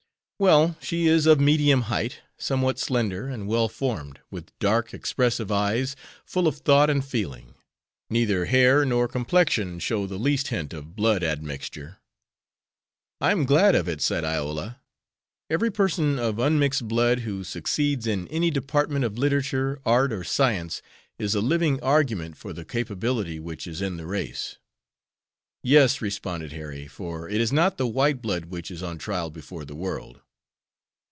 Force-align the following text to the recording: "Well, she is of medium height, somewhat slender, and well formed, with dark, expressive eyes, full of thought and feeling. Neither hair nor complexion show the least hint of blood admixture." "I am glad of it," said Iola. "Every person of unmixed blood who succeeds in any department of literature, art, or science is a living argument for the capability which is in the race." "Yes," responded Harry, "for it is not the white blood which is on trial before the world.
"Well, 0.41 0.75
she 0.81 1.05
is 1.05 1.27
of 1.27 1.39
medium 1.39 1.81
height, 1.83 2.21
somewhat 2.35 2.79
slender, 2.79 3.27
and 3.27 3.47
well 3.47 3.69
formed, 3.69 4.21
with 4.31 4.57
dark, 4.57 4.91
expressive 4.91 5.51
eyes, 5.51 5.95
full 6.25 6.47
of 6.47 6.57
thought 6.57 6.89
and 6.89 7.05
feeling. 7.05 7.53
Neither 8.09 8.45
hair 8.45 8.83
nor 8.83 9.07
complexion 9.07 9.77
show 9.77 10.07
the 10.07 10.17
least 10.17 10.47
hint 10.47 10.73
of 10.73 10.95
blood 10.95 11.23
admixture." 11.23 11.99
"I 13.19 13.31
am 13.31 13.45
glad 13.45 13.75
of 13.75 13.87
it," 13.87 14.01
said 14.01 14.23
Iola. 14.25 14.79
"Every 15.47 15.69
person 15.71 16.17
of 16.17 16.39
unmixed 16.39 16.87
blood 16.87 17.19
who 17.19 17.43
succeeds 17.43 18.07
in 18.07 18.27
any 18.29 18.49
department 18.49 19.05
of 19.05 19.19
literature, 19.19 19.79
art, 19.85 20.11
or 20.11 20.23
science 20.23 20.81
is 21.19 21.35
a 21.35 21.41
living 21.41 21.79
argument 21.83 22.35
for 22.35 22.51
the 22.51 22.65
capability 22.65 23.39
which 23.39 23.67
is 23.67 23.79
in 23.79 23.97
the 23.97 24.07
race." 24.07 24.57
"Yes," 25.61 26.01
responded 26.01 26.51
Harry, 26.51 26.87
"for 26.87 27.29
it 27.29 27.39
is 27.39 27.53
not 27.53 27.77
the 27.77 27.85
white 27.85 28.23
blood 28.23 28.45
which 28.45 28.71
is 28.71 28.81
on 28.81 28.97
trial 28.97 29.29
before 29.29 29.65
the 29.65 29.75
world. 29.75 30.19